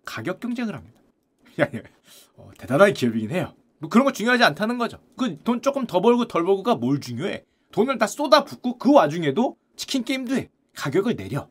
가격 0.04 0.40
경쟁을 0.40 0.74
합니다. 0.76 1.00
어, 2.38 2.50
대단한 2.58 2.94
기업이긴 2.94 3.30
해요. 3.30 3.54
뭐 3.80 3.90
그런 3.90 4.06
거 4.06 4.12
중요하지 4.12 4.44
않다는 4.44 4.78
거죠. 4.78 5.00
그 5.18 5.38
돈 5.44 5.62
조금 5.62 5.86
더 5.88 6.02
벌고 6.02 6.28
덜 6.28 6.44
벌고가 6.44 6.76
뭘 6.76 7.00
중요해? 7.00 7.44
돈을 7.72 7.98
다 7.98 8.08
쏟아붓고 8.08 8.78
그 8.78 8.92
와중에도 8.94 9.58
치킨 9.76 10.04
게임도 10.04 10.36
해. 10.36 10.50
가격을 10.76 11.16
내려. 11.16 11.50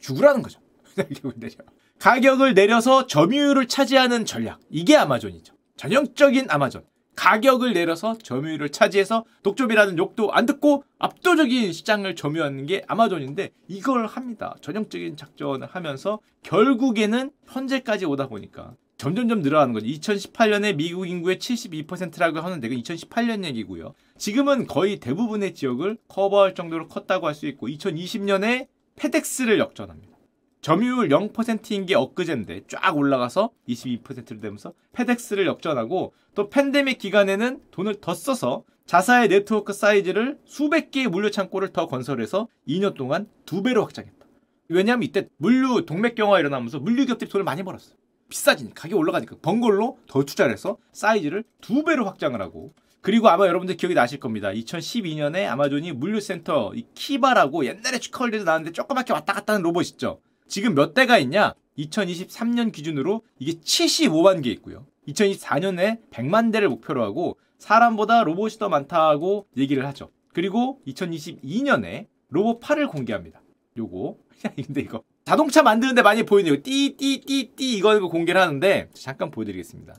죽으라는 0.00 0.42
거죠. 0.42 0.60
가격을 0.96 1.34
내려. 1.36 1.54
가격을 1.98 2.54
내려서 2.54 3.06
점유율을 3.06 3.66
차지하는 3.68 4.24
전략. 4.24 4.60
이게 4.70 4.96
아마존이죠. 4.96 5.54
전형적인 5.76 6.46
아마존. 6.50 6.84
가격을 7.16 7.72
내려서 7.72 8.16
점유율을 8.16 8.70
차지해서 8.70 9.24
독점이라는 9.42 9.98
욕도 9.98 10.30
안 10.32 10.46
듣고 10.46 10.84
압도적인 11.00 11.72
시장을 11.72 12.14
점유하는 12.14 12.66
게 12.66 12.84
아마존인데 12.86 13.50
이걸 13.66 14.06
합니다. 14.06 14.54
전형적인 14.60 15.16
작전을 15.16 15.66
하면서 15.66 16.20
결국에는 16.44 17.32
현재까지 17.46 18.04
오다 18.06 18.28
보니까 18.28 18.74
점점점 18.98 19.42
늘어나는 19.42 19.72
거죠. 19.74 19.86
2018년에 19.86 20.74
미국 20.76 21.06
인구의 21.06 21.36
72%라고 21.36 22.40
하는데 22.40 22.68
그 22.68 22.74
2018년 22.74 23.44
얘기고요. 23.44 23.94
지금은 24.18 24.66
거의 24.66 24.98
대부분의 24.98 25.54
지역을 25.54 25.98
커버할 26.08 26.54
정도로 26.56 26.88
컸다고 26.88 27.28
할 27.28 27.34
수 27.34 27.46
있고 27.46 27.68
2020년에 27.68 28.66
페덱스를 28.96 29.60
역전합니다. 29.60 30.18
점유율 30.60 31.08
0%인 31.08 31.86
게 31.86 31.94
엊그제인데 31.94 32.62
쫙 32.66 32.96
올라가서 32.96 33.50
22%를 33.68 34.40
되면서 34.40 34.72
페덱스를 34.92 35.46
역전하고 35.46 36.12
또 36.34 36.50
팬데믹 36.50 36.98
기간에는 36.98 37.60
돈을 37.70 38.00
더 38.00 38.12
써서 38.12 38.64
자사의 38.86 39.28
네트워크 39.28 39.72
사이즈를 39.72 40.38
수백 40.44 40.90
개의 40.90 41.06
물류 41.06 41.30
창고를 41.30 41.68
더 41.68 41.86
건설해서 41.86 42.48
2년 42.66 42.94
동안 42.94 43.28
두 43.46 43.62
배로 43.62 43.82
확장했다. 43.84 44.26
왜냐하면 44.70 45.04
이때 45.04 45.28
물류 45.36 45.86
동맥경화 45.86 46.40
일어나면서 46.40 46.80
물류 46.80 47.06
기업들이 47.06 47.30
돈을 47.30 47.44
많이 47.44 47.62
벌었어요. 47.62 47.97
비싸지니까 48.28 48.82
가격이 48.82 48.94
올라가니까 48.94 49.36
번 49.42 49.60
걸로 49.60 49.98
더 50.06 50.22
투자를 50.24 50.52
해서 50.52 50.76
사이즈를 50.92 51.44
두 51.60 51.84
배로 51.84 52.04
확장을 52.06 52.40
하고 52.40 52.72
그리고 53.00 53.28
아마 53.28 53.46
여러분들 53.46 53.76
기억이 53.76 53.94
나실 53.94 54.18
겁니다. 54.20 54.48
2012년에 54.48 55.46
아마존이 55.46 55.92
물류센터 55.92 56.72
이 56.74 56.84
키바라고 56.94 57.64
옛날에 57.64 57.98
슈컬리도 57.98 58.44
나왔는데 58.44 58.72
조그맣게 58.72 59.12
왔다 59.12 59.32
갔다 59.32 59.54
하는 59.54 59.62
로봇 59.62 59.86
있죠. 59.92 60.20
지금 60.46 60.74
몇 60.74 60.94
대가 60.94 61.18
있냐? 61.18 61.54
2023년 61.78 62.72
기준으로 62.72 63.22
이게 63.38 63.52
75만 63.60 64.42
개 64.42 64.50
있고요. 64.50 64.86
2024년에 65.06 66.10
100만 66.10 66.52
대를 66.52 66.68
목표로 66.68 67.02
하고 67.02 67.38
사람보다 67.58 68.24
로봇이 68.24 68.58
더 68.58 68.68
많다고 68.68 69.46
얘기를 69.56 69.86
하죠. 69.86 70.10
그리고 70.32 70.80
2022년에 70.86 72.06
로봇 72.30 72.60
8을 72.60 72.88
공개합니다. 72.90 73.40
요거. 73.76 74.16
근데 74.66 74.80
이거 74.80 75.02
자동차 75.28 75.62
만드는데 75.62 76.00
많이 76.00 76.22
보이네요. 76.22 76.62
띠띠띠띠 76.62 77.76
이거 77.76 78.00
공개를 78.08 78.40
하는데 78.40 78.88
잠깐 78.94 79.30
보여드리겠습니다. 79.30 79.92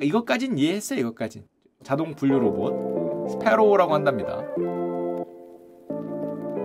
이것까진 0.00 0.56
이해했어요. 0.56 0.98
이것까진. 1.00 1.44
자동 1.82 2.14
분류 2.14 2.38
로봇 2.38 3.32
Sparrow라고 3.32 3.92
한답니다. 3.92 4.38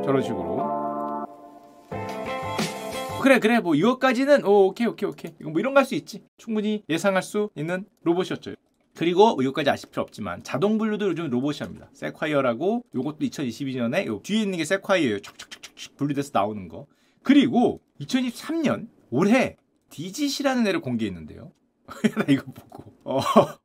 저런 0.05 0.21
식으로. 0.23 0.65
그래 3.21 3.39
그래 3.39 3.59
뭐 3.59 3.75
이것까지는 3.75 4.45
오 4.45 4.67
오케이 4.67 4.87
오케이 4.87 5.09
오케이 5.09 5.33
이거 5.41 5.49
뭐 5.49 5.59
이런 5.59 5.73
거 5.73 5.81
할 5.81 5.85
수 5.85 5.93
있지 5.93 6.23
충분히 6.37 6.83
예상할 6.87 7.21
수 7.21 7.49
있는 7.55 7.83
로봇이었죠 8.03 8.53
그리고 8.95 9.35
뭐 9.35 9.43
이것까지 9.43 9.69
아실 9.69 9.89
필요 9.89 10.01
없지만 10.03 10.43
자동 10.43 10.77
분류도 10.77 11.09
요즘 11.09 11.29
로봇이 11.29 11.57
합니다 11.59 11.89
Sequoia라고 11.91 12.85
이것도 12.95 13.17
2022년에 13.19 14.05
요 14.05 14.21
뒤에 14.23 14.43
있는 14.43 14.57
게 14.59 14.63
Sequoia예요 14.63 15.19
촉촉촉촉 15.19 15.97
분류돼서 15.97 16.29
나오는 16.33 16.69
거 16.69 16.85
그리고 17.27 17.81
2023년 17.99 18.87
올해 19.09 19.57
디짓이라는 19.89 20.65
애를 20.65 20.79
공개했는데요 20.79 21.51
나 22.15 22.25
이거 22.29 22.45
보고 22.53 22.85
어 23.03 23.19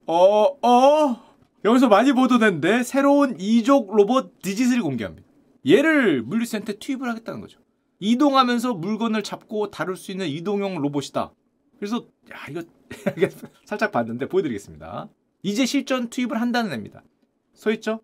어어 0.06 0.58
어, 0.60 0.68
어. 0.68 1.34
여기서 1.64 1.86
많이 1.86 2.12
보도된데 2.12 2.82
새로운 2.82 3.38
이족 3.38 3.94
로봇 3.94 4.42
디짓을 4.42 4.82
공개합니다 4.82 5.28
얘를 5.68 6.22
물류센터에 6.22 6.80
투입을 6.80 7.08
하겠다는 7.08 7.40
거죠 7.40 7.60
이동하면서 8.00 8.74
물건을 8.74 9.22
잡고 9.22 9.70
다룰 9.70 9.96
수 9.96 10.10
있는 10.10 10.26
이동용 10.26 10.80
로봇이다. 10.82 11.32
그래서 11.78 12.04
야 12.32 12.50
이거 12.50 12.64
살짝 13.64 13.92
봤는데 13.92 14.28
보여드리겠습니다. 14.28 15.08
이제 15.44 15.66
실전 15.66 16.10
투입을 16.10 16.40
한다는 16.40 16.72
애입니다. 16.72 17.04
서 17.54 17.70
있죠? 17.70 18.00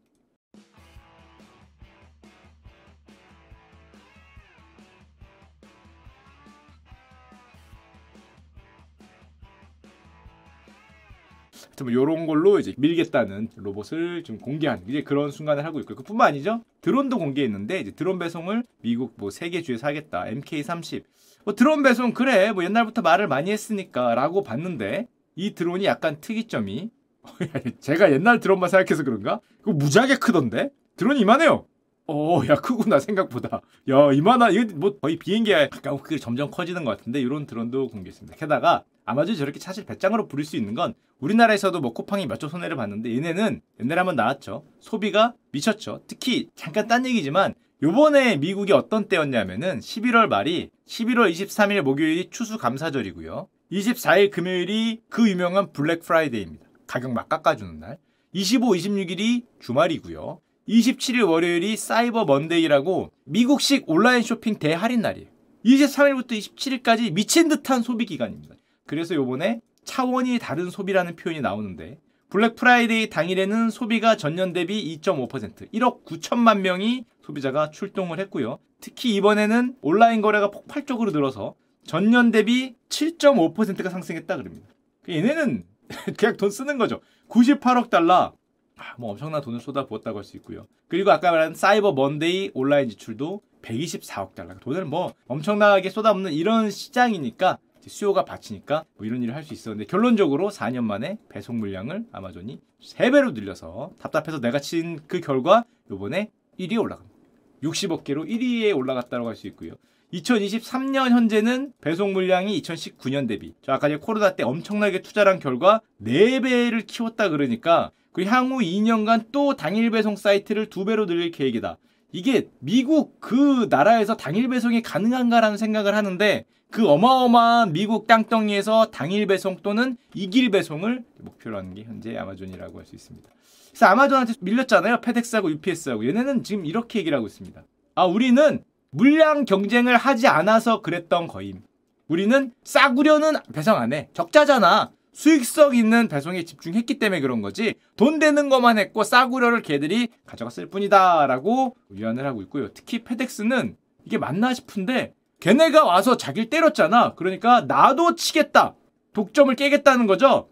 하여튼 11.78 11.86
뭐 11.86 11.92
이런 11.92 12.26
걸로 12.26 12.58
이제 12.58 12.74
밀겠다는 12.76 13.50
로봇을 13.56 14.24
좀 14.24 14.38
공개한 14.38 14.82
이제 14.88 15.02
그런 15.02 15.30
순간을 15.30 15.64
하고 15.64 15.78
있고 15.80 15.94
그뿐만 15.94 16.28
아니죠 16.28 16.62
드론도 16.80 17.18
공개했는데 17.18 17.80
이제 17.80 17.90
드론 17.92 18.18
배송을 18.18 18.64
미국 18.82 19.14
뭐 19.16 19.30
세계 19.30 19.62
주에서 19.62 19.86
하겠다 19.86 20.24
MK30 20.24 21.04
뭐 21.44 21.54
드론 21.54 21.82
배송 21.82 22.12
그래 22.12 22.52
뭐 22.52 22.64
옛날부터 22.64 23.02
말을 23.02 23.28
많이 23.28 23.52
했으니까라고 23.52 24.42
봤는데 24.42 25.06
이 25.36 25.54
드론이 25.54 25.84
약간 25.84 26.20
특이점이 26.20 26.90
제가 27.80 28.10
옛날 28.12 28.40
드론만 28.40 28.70
생각해서 28.70 29.04
그런가? 29.04 29.40
그거 29.58 29.72
무지하게 29.72 30.16
크던데 30.16 30.70
드론이 30.96 31.20
이만해요. 31.20 31.66
어, 32.10 32.40
야 32.48 32.54
크구나 32.54 32.98
생각보다. 32.98 33.60
야 33.90 34.12
이만한 34.12 34.54
이거 34.54 34.74
뭐 34.76 34.98
거의 34.98 35.16
비행기에 35.16 35.68
가까운 35.68 36.00
점점 36.18 36.50
커지는 36.50 36.84
것 36.84 36.96
같은데 36.96 37.20
이런 37.20 37.44
드론도 37.44 37.88
공개했습니다. 37.88 38.36
게다가 38.36 38.84
아마존 39.08 39.36
저렇게 39.36 39.58
사실 39.58 39.84
배짱으로 39.84 40.28
부릴 40.28 40.44
수 40.44 40.56
있는 40.56 40.74
건 40.74 40.94
우리나라에서도 41.20 41.80
뭐 41.80 41.92
쿠팡이 41.92 42.26
몇 42.26 42.38
조 42.38 42.48
손해를 42.48 42.76
봤는데 42.76 43.10
얘네는 43.16 43.60
옛날에 43.80 43.98
한번 43.98 44.16
나왔죠. 44.16 44.64
소비가 44.80 45.34
미쳤죠. 45.50 46.02
특히 46.06 46.48
잠깐 46.54 46.86
딴 46.86 47.04
얘기지만 47.06 47.54
요번에 47.82 48.36
미국이 48.36 48.72
어떤 48.72 49.08
때였냐면은 49.08 49.80
11월 49.80 50.26
말이 50.28 50.70
11월 50.86 51.32
23일 51.32 51.82
목요일이 51.82 52.28
추수 52.30 52.58
감사절이고요. 52.58 53.48
24일 53.72 54.30
금요일이 54.30 55.00
그 55.08 55.28
유명한 55.28 55.72
블랙 55.72 56.02
프라이데이입니다. 56.02 56.64
가격 56.86 57.12
막 57.12 57.28
깎아주는 57.28 57.80
날. 57.80 57.98
25, 58.32 58.72
26일이 58.72 59.44
주말이고요. 59.60 60.40
27일 60.68 61.28
월요일이 61.28 61.76
사이버 61.76 62.24
먼데이라고 62.26 63.10
미국식 63.24 63.84
온라인 63.88 64.22
쇼핑 64.22 64.58
대할인 64.58 65.00
날이에요. 65.00 65.28
23일부터 65.64 66.32
27일까지 66.32 67.12
미친 67.12 67.48
듯한 67.48 67.82
소비 67.82 68.04
기간입니다. 68.06 68.54
그래서 68.88 69.14
요번에 69.14 69.60
차원이 69.84 70.38
다른 70.40 70.70
소비라는 70.70 71.14
표현이 71.14 71.40
나오는데 71.42 72.00
블랙 72.30 72.56
프라이데이 72.56 73.10
당일에는 73.10 73.70
소비가 73.70 74.16
전년 74.16 74.52
대비 74.52 74.98
2.5% 75.00 75.70
1억 75.72 76.04
9천만 76.04 76.60
명이 76.60 77.04
소비자가 77.22 77.70
출동을 77.70 78.18
했고요. 78.18 78.58
특히 78.80 79.14
이번에는 79.14 79.76
온라인 79.82 80.20
거래가 80.22 80.50
폭발적으로 80.50 81.10
늘어서 81.10 81.54
전년 81.84 82.30
대비 82.30 82.74
7.5%가 82.88 83.90
상승했다 83.90 84.36
그럽니다. 84.36 84.66
얘네는 85.08 85.64
그냥 86.18 86.36
돈 86.36 86.50
쓰는 86.50 86.78
거죠. 86.78 87.00
98억 87.28 87.90
달러 87.90 88.32
아, 88.76 88.94
뭐 88.96 89.10
엄청난 89.10 89.42
돈을 89.42 89.60
쏟아부었다고 89.60 90.18
할 90.18 90.24
수 90.24 90.36
있고요. 90.38 90.66
그리고 90.88 91.10
아까 91.10 91.30
말한 91.30 91.54
사이버 91.54 91.92
먼데이 91.92 92.50
온라인 92.54 92.88
지출도 92.88 93.42
124억 93.62 94.34
달러. 94.34 94.54
돈을 94.60 94.84
뭐 94.84 95.12
엄청나게 95.26 95.90
쏟아붓는 95.90 96.32
이런 96.32 96.70
시장이니까 96.70 97.58
수요가 97.88 98.24
받치니까 98.24 98.84
뭐 98.96 99.06
이런 99.06 99.22
일을 99.22 99.34
할 99.34 99.42
수 99.42 99.54
있었는데 99.54 99.86
결론적으로 99.86 100.50
4년 100.50 100.84
만에 100.84 101.18
배송 101.28 101.58
물량을 101.58 102.06
아마존이 102.12 102.60
3배로 102.82 103.32
늘려서 103.34 103.92
답답해서 103.98 104.40
내가 104.40 104.58
친 104.60 105.00
그 105.06 105.20
결과 105.20 105.64
요번에 105.90 106.30
1위에 106.58 106.80
올라갑니다. 106.80 107.16
60억 107.62 108.04
개로 108.04 108.24
1위에 108.24 108.76
올라갔다고 108.76 109.26
할 109.26 109.34
수 109.36 109.46
있고요. 109.48 109.72
2023년 110.12 111.10
현재는 111.10 111.72
배송 111.80 112.12
물량이 112.12 112.60
2019년 112.62 113.28
대비 113.28 113.52
저 113.62 113.72
아까 113.72 113.88
코로나 113.98 114.34
때 114.36 114.42
엄청나게 114.42 115.02
투자한 115.02 115.38
결과 115.38 115.80
4배를 116.02 116.86
키웠다 116.86 117.28
그러니까 117.28 117.90
그 118.12 118.24
향후 118.24 118.58
2년간 118.60 119.26
또 119.32 119.54
당일 119.54 119.90
배송 119.90 120.16
사이트를 120.16 120.66
두 120.66 120.84
배로 120.84 121.06
늘릴 121.06 121.30
계획이다. 121.30 121.76
이게 122.12 122.48
미국 122.58 123.20
그 123.20 123.66
나라에서 123.68 124.16
당일 124.16 124.48
배송이 124.48 124.82
가능한가라는 124.82 125.56
생각을 125.58 125.94
하는데 125.94 126.44
그 126.70 126.86
어마어마한 126.88 127.72
미국 127.72 128.06
땅덩이에서 128.06 128.86
당일 128.90 129.26
배송 129.26 129.56
또는 129.62 129.96
이길 130.14 130.50
배송을 130.50 131.04
목표로 131.20 131.56
하는 131.56 131.74
게 131.74 131.84
현재 131.84 132.16
아마존이라고 132.16 132.78
할 132.78 132.86
수 132.86 132.94
있습니다. 132.94 133.28
그래서 133.70 133.86
아마존한테 133.86 134.34
밀렸잖아요. 134.40 135.00
페덱스하고 135.00 135.50
UPS하고 135.50 136.06
얘네는 136.06 136.42
지금 136.42 136.66
이렇게 136.66 136.98
얘기를 136.98 137.16
하고 137.16 137.26
있습니다. 137.26 137.62
아 137.94 138.04
우리는 138.04 138.62
물량 138.90 139.44
경쟁을 139.44 139.96
하지 139.96 140.26
않아서 140.26 140.80
그랬던 140.80 141.28
거임. 141.28 141.62
우리는 142.08 142.52
싸구려는 142.64 143.34
배송 143.52 143.76
안 143.76 143.92
해. 143.92 144.08
적자잖아. 144.14 144.90
수익성 145.18 145.74
있는 145.74 146.06
배송에 146.06 146.44
집중했기 146.44 147.00
때문에 147.00 147.20
그런 147.20 147.42
거지 147.42 147.74
돈 147.96 148.20
되는 148.20 148.48
것만 148.48 148.78
했고 148.78 149.02
싸구려를 149.02 149.62
걔들이 149.62 150.06
가져갔을 150.24 150.66
뿐이다 150.66 151.26
라고 151.26 151.74
위안을 151.88 152.24
하고 152.24 152.40
있고요. 152.42 152.68
특히 152.72 153.02
페덱스는 153.02 153.76
이게 154.04 154.16
맞나 154.16 154.54
싶은데 154.54 155.14
걔네가 155.40 155.84
와서 155.84 156.16
자기를 156.16 156.50
때렸잖아. 156.50 157.14
그러니까 157.16 157.62
나도 157.62 158.14
치겠다. 158.14 158.76
독점을 159.12 159.52
깨겠다는 159.56 160.06
거죠? 160.06 160.50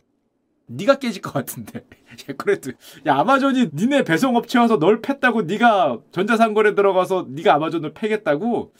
네가 0.66 0.96
깨질 0.96 1.22
것 1.22 1.32
같은데. 1.32 1.84
그래도. 2.36 2.72
야 3.06 3.18
아마존이 3.18 3.70
니네 3.72 4.02
배송업체 4.02 4.58
와서 4.58 4.80
널 4.80 5.00
팼다고 5.00 5.42
네가 5.42 6.00
전자상거래 6.10 6.74
들어가서 6.74 7.28
네가 7.30 7.54
아마존을 7.54 7.94
패겠다고 7.94 8.72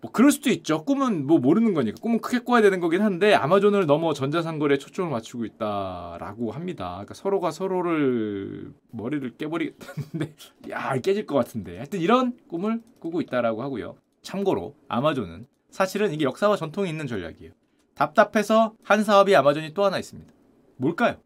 뭐 0.00 0.12
그럴 0.12 0.30
수도 0.30 0.50
있죠. 0.50 0.84
꿈은 0.84 1.26
뭐 1.26 1.38
모르는 1.38 1.74
거니까 1.74 2.00
꿈은 2.00 2.20
크게 2.20 2.44
꿔야 2.44 2.62
되는 2.62 2.78
거긴 2.78 3.02
한데 3.02 3.34
아마존을 3.34 3.86
넘어 3.86 4.12
전자상거래에 4.12 4.78
초점을 4.78 5.10
맞추고 5.10 5.44
있다라고 5.44 6.52
합니다. 6.52 6.90
그러니까 6.90 7.14
서로가 7.14 7.50
서로를 7.50 8.72
머리를 8.90 9.36
깨버리겠다는데 9.36 10.34
야 10.70 10.96
깨질 10.98 11.26
것 11.26 11.34
같은데 11.34 11.76
하여튼 11.76 12.00
이런 12.00 12.36
꿈을 12.48 12.80
꾸고 13.00 13.20
있다라고 13.22 13.62
하고요. 13.62 13.96
참고로 14.22 14.74
아마존은 14.88 15.46
사실은 15.70 16.12
이게 16.12 16.24
역사와 16.24 16.56
전통이 16.56 16.88
있는 16.88 17.06
전략이에요. 17.06 17.52
답답해서 17.94 18.74
한 18.84 19.02
사업이 19.02 19.34
아마존이 19.34 19.74
또 19.74 19.84
하나 19.84 19.98
있습니다. 19.98 20.32
뭘까요? 20.76 21.16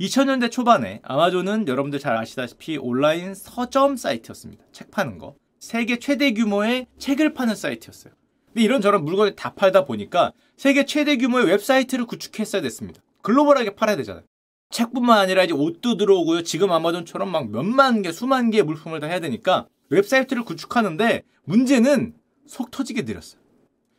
2000년대 0.00 0.50
초반에 0.50 1.00
아마존은 1.02 1.66
여러분들 1.68 1.98
잘 1.98 2.16
아시다시피 2.18 2.76
온라인 2.76 3.34
서점 3.34 3.96
사이트였습니다. 3.96 4.62
책 4.72 4.90
파는 4.90 5.16
거. 5.16 5.34
세계 5.66 5.98
최대 5.98 6.32
규모의 6.32 6.86
책을 6.96 7.34
파는 7.34 7.56
사이트였어요. 7.56 8.14
근데 8.46 8.62
이런 8.62 8.80
저런 8.80 9.04
물건을 9.04 9.34
다 9.34 9.52
팔다 9.52 9.84
보니까 9.84 10.32
세계 10.56 10.86
최대 10.86 11.16
규모의 11.16 11.46
웹사이트를 11.46 12.06
구축했어야 12.06 12.62
됐습니다. 12.62 13.02
글로벌하게 13.22 13.74
팔아야 13.74 13.96
되잖아요. 13.96 14.22
책뿐만 14.70 15.18
아니라 15.18 15.42
이제 15.42 15.52
옷도 15.52 15.96
들어오고요. 15.96 16.44
지금 16.44 16.70
아마존처럼 16.70 17.32
막 17.32 17.50
몇만 17.50 18.02
개, 18.02 18.12
수만 18.12 18.52
개의 18.52 18.62
물품을 18.62 19.00
다 19.00 19.08
해야 19.08 19.18
되니까 19.18 19.66
웹사이트를 19.88 20.44
구축하는데 20.44 21.24
문제는 21.42 22.14
속 22.46 22.70
터지게 22.70 23.02
느렸어요. 23.02 23.40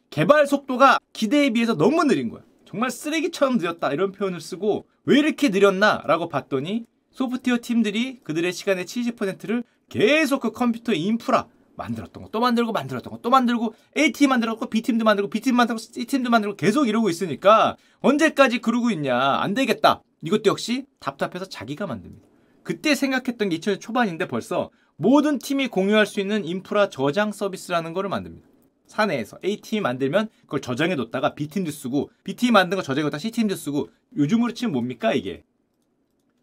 개발 0.10 0.48
속도가 0.48 1.00
기대에 1.12 1.50
비해서 1.50 1.76
너무 1.76 2.06
느린 2.06 2.30
거야. 2.30 2.44
정말 2.64 2.92
쓰레기처럼 2.92 3.58
느렸다 3.58 3.92
이런 3.92 4.14
표현을 4.14 4.40
쓰고 4.40 4.86
왜 5.04 5.20
이렇게 5.20 5.50
느렸나 5.50 6.04
라고 6.06 6.30
봤더니 6.30 6.86
소프트웨어 7.12 7.58
팀들이 7.62 8.22
그들의 8.24 8.54
시간의 8.54 8.86
70%를 8.86 9.66
계속 9.90 10.42
그 10.42 10.52
컴퓨터 10.52 10.94
인프라 10.94 11.48
만들었던 11.78 12.24
거 12.24 12.30
또 12.32 12.40
만들고 12.40 12.72
만들었던 12.72 13.12
거 13.12 13.20
또 13.22 13.30
만들고 13.30 13.74
A팀 13.98 14.30
만들었고 14.30 14.70
B팀도 14.70 15.06
만들고 15.06 15.30
B팀 15.30 15.56
만들고 15.56 15.80
C팀도 15.80 16.30
만들고 16.30 16.56
계속 16.56 16.88
이러고 16.88 17.10
있으니까 17.10 17.78
언제까지 18.02 18.60
그러고 18.60 18.92
있냐? 18.92 19.18
안 19.18 19.54
되겠다. 19.54 20.02
이것도 20.22 20.44
역시 20.48 20.86
답답해서 21.00 21.46
자기가 21.46 21.88
만듭니다. 21.88 22.28
그때 22.64 22.96
생각했던 22.96 23.50
게 23.50 23.58
2000년 23.60 23.80
초반인데 23.80 24.28
벌써 24.28 24.70
모든 24.98 25.40
팀이 25.40 25.68
공유할 25.70 26.06
수 26.06 26.20
있는 26.20 26.44
인프라 26.44 26.90
저장 26.90 27.32
서비스라는 27.32 27.94
거를 27.94 28.10
만듭니다. 28.10 28.48
사내에서 28.88 29.38
A팀이 29.44 29.82
만들면 29.82 30.30
그걸 30.42 30.62
저장해 30.62 30.96
뒀다가 30.96 31.36
B팀도 31.36 31.72
쓰고 31.72 32.10
B팀이 32.24 32.52
만든 32.52 32.78
거 32.78 32.82
저장해 32.82 33.04
뒀다가 33.04 33.20
C팀도 33.20 33.56
쓰고 33.56 33.90
요즘으로 34.16 34.54
치면 34.54 34.72
뭡니까 34.74 35.14
이게? 35.14 35.44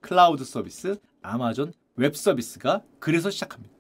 클라우드 0.01 0.45
서비스 0.45 0.97
아마존 1.23 1.73
웹 1.97 2.15
서비스가 2.17 2.83
그래서 3.01 3.31
시작합니다 3.31 3.74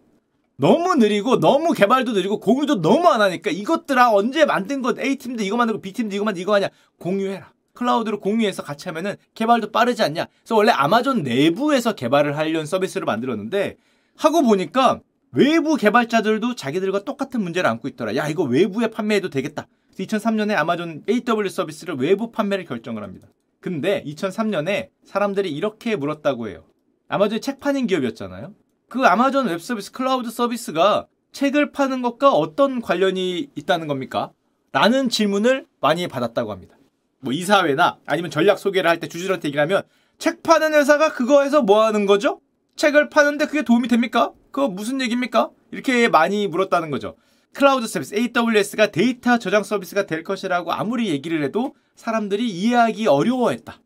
너무 0.56 0.94
느리고 0.94 1.40
너무 1.40 1.72
개발도 1.72 2.12
느리고 2.12 2.38
공유도 2.38 2.80
너무 2.80 3.08
안 3.08 3.20
하니까 3.20 3.50
이것들아 3.50 4.12
언제 4.12 4.44
만든 4.44 4.82
것 4.82 4.98
A팀도 4.98 5.42
이거 5.42 5.56
만들고 5.56 5.80
B팀도 5.80 6.14
이거 6.14 6.24
만들고 6.24 6.42
이거 6.42 6.54
하냐? 6.54 6.68
공유해라. 6.98 7.52
클라우드로 7.72 8.20
공유해서 8.20 8.62
같이 8.62 8.88
하면은 8.88 9.16
개발도 9.34 9.72
빠르지 9.72 10.02
않냐? 10.02 10.26
그래서 10.42 10.54
원래 10.54 10.70
아마존 10.70 11.24
내부에서 11.24 11.94
개발을 11.94 12.38
하려는 12.38 12.66
서비스를 12.66 13.04
만들었는데 13.04 13.76
하고 14.16 14.42
보니까 14.42 15.00
외부 15.32 15.74
개발자들도 15.74 16.54
자기들과 16.54 17.02
똑같은 17.02 17.42
문제를 17.42 17.68
안고 17.68 17.88
있더라. 17.88 18.14
야 18.14 18.28
이거 18.28 18.44
외부에 18.44 18.86
판매해도 18.86 19.30
되겠다. 19.30 19.66
2003년에 19.98 20.54
아마존 20.56 21.02
AWS 21.08 21.48
서비스를 21.48 21.96
외부 21.96 22.30
판매를 22.30 22.64
결정을 22.64 23.02
합니다. 23.02 23.26
근데 23.58 24.04
2003년에 24.04 24.90
사람들이 25.04 25.50
이렇게 25.50 25.96
물었다고 25.96 26.48
해요. 26.48 26.64
아마존이 27.08 27.40
책 27.40 27.58
파는 27.60 27.86
기업이었잖아요 27.88 28.54
그 28.88 29.04
아마존 29.06 29.46
웹 29.48 29.60
서비스 29.60 29.92
클라우드 29.92 30.30
서비스가 30.30 31.06
책을 31.32 31.72
파는 31.72 32.02
것과 32.02 32.32
어떤 32.32 32.80
관련이 32.80 33.50
있다는 33.54 33.88
겁니까? 33.88 34.30
라는 34.72 35.08
질문을 35.08 35.66
많이 35.80 36.06
받았다고 36.06 36.52
합니다. 36.52 36.76
뭐 37.20 37.32
이사회나 37.32 37.98
아니면 38.06 38.30
전략 38.30 38.58
소개를 38.58 38.88
할 38.88 39.00
때 39.00 39.08
주주들한테 39.08 39.48
얘기를 39.48 39.62
하면 39.62 39.82
책 40.18 40.42
파는 40.42 40.74
회사가 40.74 41.12
그거에서 41.12 41.62
뭐 41.62 41.84
하는 41.84 42.06
거죠? 42.06 42.40
책을 42.76 43.08
파는데 43.08 43.46
그게 43.46 43.62
도움이 43.62 43.88
됩니까? 43.88 44.32
그거 44.50 44.68
무슨 44.68 45.00
얘기입니까? 45.00 45.50
이렇게 45.72 46.08
많이 46.08 46.46
물었다는 46.46 46.90
거죠. 46.90 47.16
클라우드 47.54 47.86
서비스 47.86 48.14
AWS가 48.14 48.88
데이터 48.90 49.38
저장 49.38 49.62
서비스가 49.62 50.06
될 50.06 50.22
것이라고 50.22 50.72
아무리 50.72 51.08
얘기를 51.08 51.42
해도 51.42 51.74
사람들이 51.96 52.48
이해하기 52.48 53.06
어려워했다. 53.06 53.80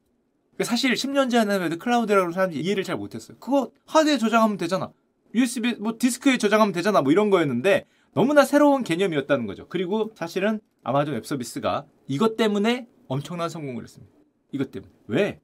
사실 0.65 0.93
10년 0.93 1.31
전에도 1.31 1.79
클라우드라고 1.79 2.33
사람들이 2.33 2.61
이해를 2.61 2.85
잘 2.85 2.97
못했어요. 2.97 3.37
그거 3.39 3.71
하드에 3.87 4.19
저장하면 4.19 4.57
되잖아. 4.57 4.91
USB 5.35 5.77
뭐 5.79 5.97
디스크에 5.99 6.39
저장하면 6.39 6.73
되잖아. 6.73 7.03
뭐 7.03 7.13
이런 7.13 7.31
거였는데 7.31 7.85
너무나 8.15 8.45
새로운 8.45 8.83
개념이었다는 8.83 9.47
거죠. 9.47 9.69
그리고 9.69 10.11
사실은 10.15 10.61
아마존 10.83 11.15
웹 11.15 11.25
서비스가 11.25 11.85
이것 12.07 12.37
때문에 12.37 12.87
엄청난 13.07 13.49
성공을 13.49 13.85
했습니다. 13.85 14.13
이것 14.53 14.71
때문에. 14.71 14.93
왜? 15.07 15.41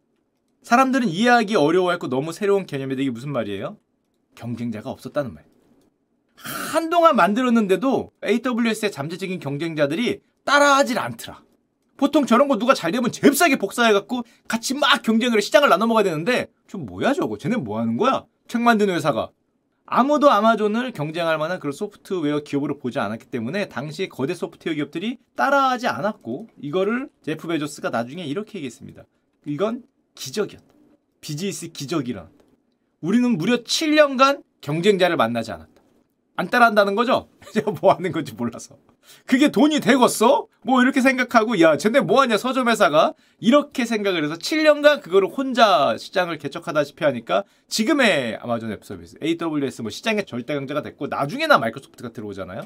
사람들은 0.62 1.09
이해하기 1.09 1.56
어려워했고 1.56 2.09
너무 2.09 2.33
새로운 2.33 2.66
개념인데 2.66 3.02
이게 3.02 3.11
무슨 3.11 3.30
말이에요? 3.33 3.76
경쟁자가 4.35 4.90
없었다는 4.90 5.35
말. 5.35 5.44
한동안 6.73 7.14
만들었는데도 7.16 8.11
AWS의 8.25 8.90
잠재적인 8.90 9.38
경쟁자들이 9.38 10.21
따라하질 10.44 10.99
않더라. 10.99 11.43
보통 11.96 12.26
저런 12.26 12.48
거 12.48 12.58
누가 12.58 12.74
잘 12.74 12.92
되면 12.92 13.10
잽싸게 13.10 13.56
복사해갖고 13.56 14.24
같이 14.48 14.74
막 14.74 15.02
경쟁을 15.02 15.38
해 15.38 15.40
시장을 15.40 15.68
나눠 15.68 15.87
먹어야 15.87 16.04
되는데 16.04 16.48
좀 16.66 16.87
뭐야 16.87 17.12
저거? 17.12 17.38
쟤네 17.38 17.57
뭐 17.57 17.80
하는 17.80 17.96
거야? 17.96 18.24
책 18.48 18.62
만드는 18.62 18.94
회사가. 18.94 19.30
아무도 19.87 20.30
아마존을 20.30 20.92
경쟁할 20.92 21.37
만한 21.37 21.61
그런 21.61 21.72
소프트웨어 21.72 22.40
기업으로 22.40 22.78
보지 22.78 22.98
않았기 22.98 23.26
때문에 23.26 23.68
당시 23.68 24.09
거대 24.09 24.35
소프트웨어 24.35 24.76
기업들이 24.76 25.18
따라하지 25.37 25.88
않았고 25.88 26.48
이거를 26.61 27.11
제프 27.22 27.48
베조스가 27.48 27.90
나중에 27.90 28.24
이렇게 28.24 28.59
얘기했습니다. 28.59 29.04
이건 29.46 29.83
기적이었다. 30.14 30.64
비즈니스 31.20 31.68
기적이 31.68 32.11
일어났다 32.12 32.35
우리는 33.00 33.37
무려 33.37 33.62
7년간 33.62 34.42
경쟁자를 34.61 35.16
만나지 35.16 35.52
않았다 35.52 35.73
안 36.37 36.49
따라한다는 36.51 36.94
거죠? 36.94 37.29
제가 37.53 37.73
뭐 37.81 37.92
하는 37.92 38.11
건지 38.12 38.35
몰라서. 38.35 38.77
그게 39.27 39.51
돈이 39.51 39.81
되겠어? 39.81 40.47
뭐 40.62 40.83
이렇게 40.83 41.01
생각하고 41.01 41.61
야 41.61 41.77
쟤네 41.77 42.01
뭐하냐 42.01 42.38
서점회사가 42.38 43.14
이렇게 43.38 43.85
생각을 43.85 44.25
해서 44.25 44.35
7년간 44.35 45.03
그거를 45.03 45.29
혼자 45.29 45.97
시장을 45.97 46.38
개척하다시피 46.38 47.05
하니까 47.05 47.44
지금의 47.68 48.38
아마존 48.40 48.73
앱 48.73 48.85
서비스 48.85 49.16
AWS 49.23 49.83
뭐 49.83 49.90
시장의 49.90 50.27
절대 50.27 50.55
강자가 50.55 50.83
됐고 50.83 51.07
나중에나 51.07 51.59
마이크로소프트가 51.59 52.12
들어오잖아요. 52.12 52.62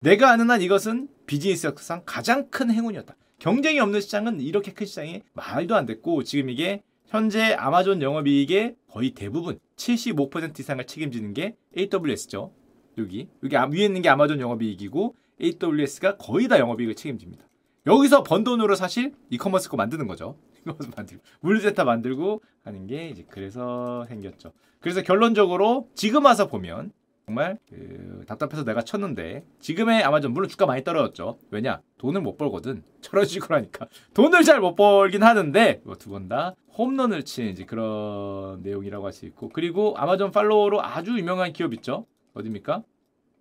내가 0.00 0.30
아는 0.30 0.48
한 0.50 0.62
이것은 0.62 1.08
비즈니스 1.26 1.66
역사상 1.66 2.02
가장 2.06 2.48
큰 2.48 2.70
행운이었다. 2.70 3.16
경쟁이 3.38 3.80
없는 3.80 4.00
시장은 4.00 4.40
이렇게 4.40 4.72
큰 4.72 4.86
시장이 4.86 5.22
말도 5.34 5.74
안 5.74 5.84
됐고 5.84 6.24
지금 6.24 6.48
이게 6.48 6.82
현재 7.06 7.54
아마존 7.54 8.00
영업이익의 8.00 8.76
거의 8.88 9.10
대부분 9.10 9.58
75% 9.76 10.58
이상을 10.58 10.86
책임지는 10.86 11.34
게 11.34 11.56
AWS죠. 11.76 12.52
여기 12.98 13.28
여기 13.42 13.56
위에 13.56 13.84
있는 13.84 14.02
게 14.02 14.08
아마존 14.08 14.40
영업이익이고 14.40 15.14
AWS가 15.40 16.16
거의 16.16 16.48
다 16.48 16.58
영업이익을 16.58 16.94
책임집니다. 16.94 17.44
여기서 17.86 18.22
번 18.22 18.44
돈으로 18.44 18.74
사실 18.74 19.14
이커머스 19.30 19.68
거 19.70 19.76
만드는 19.76 20.06
거죠. 20.06 20.36
이커머스 20.62 20.90
만들고 20.96 21.22
물류센터 21.40 21.84
만들고 21.84 22.42
하는 22.64 22.86
게 22.86 23.08
이제 23.08 23.24
그래서 23.28 24.04
생겼죠. 24.08 24.52
그래서 24.80 25.02
결론적으로 25.02 25.88
지금 25.94 26.24
와서 26.26 26.46
보면 26.46 26.92
정말 27.26 27.58
그 27.68 28.24
답답해서 28.26 28.64
내가 28.64 28.82
쳤는데 28.82 29.44
지금의 29.60 30.02
아마존 30.02 30.32
물론 30.32 30.48
주가 30.48 30.66
많이 30.66 30.82
떨어졌죠. 30.84 31.38
왜냐 31.50 31.80
돈을 31.98 32.20
못 32.20 32.36
벌거든. 32.36 32.82
저런 33.00 33.24
식으로 33.24 33.56
하니까 33.56 33.86
돈을 34.14 34.42
잘 34.44 34.60
못 34.60 34.74
벌긴 34.74 35.22
하는데 35.22 35.80
뭐 35.84 35.94
두 35.96 36.10
번 36.10 36.28
다 36.28 36.54
홈런을 36.76 37.24
친 37.24 37.46
이제 37.48 37.64
그런 37.64 38.62
내용이라고 38.62 39.04
할 39.06 39.12
수 39.12 39.26
있고 39.26 39.48
그리고 39.50 39.94
아마존 39.96 40.30
팔로워로 40.32 40.82
아주 40.82 41.16
유명한 41.16 41.52
기업 41.52 41.72
있죠. 41.74 42.06
어딥니까? 42.34 42.82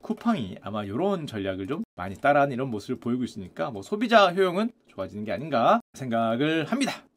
쿠팡이 0.01 0.57
아마 0.61 0.83
이런 0.83 1.27
전략을 1.27 1.67
좀 1.67 1.83
많이 1.95 2.15
따라하는 2.15 2.53
이런 2.53 2.69
모습을 2.69 2.99
보이고 2.99 3.23
있으니까 3.23 3.69
뭐 3.69 3.81
소비자 3.81 4.31
효용은 4.31 4.71
좋아지는 4.87 5.25
게 5.25 5.31
아닌가 5.31 5.81
생각을 5.93 6.65
합니다. 6.65 7.08